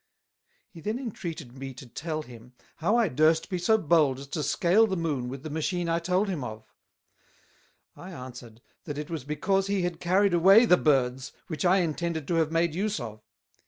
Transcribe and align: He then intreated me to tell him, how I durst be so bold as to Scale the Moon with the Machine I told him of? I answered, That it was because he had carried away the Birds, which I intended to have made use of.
He 0.67 0.81
then 0.81 0.97
intreated 0.97 1.55
me 1.59 1.75
to 1.75 1.85
tell 1.85 2.23
him, 2.23 2.53
how 2.77 2.95
I 2.95 3.07
durst 3.07 3.51
be 3.51 3.59
so 3.59 3.77
bold 3.77 4.17
as 4.17 4.25
to 4.29 4.41
Scale 4.41 4.87
the 4.87 4.97
Moon 4.97 5.29
with 5.29 5.43
the 5.43 5.49
Machine 5.51 5.87
I 5.87 5.99
told 5.99 6.27
him 6.27 6.43
of? 6.43 6.65
I 7.95 8.09
answered, 8.11 8.63
That 8.85 8.97
it 8.97 9.11
was 9.11 9.23
because 9.25 9.67
he 9.67 9.83
had 9.83 9.99
carried 9.99 10.33
away 10.33 10.65
the 10.65 10.75
Birds, 10.77 11.33
which 11.49 11.65
I 11.65 11.81
intended 11.81 12.27
to 12.29 12.33
have 12.37 12.51
made 12.51 12.73
use 12.73 12.99
of. 12.99 13.21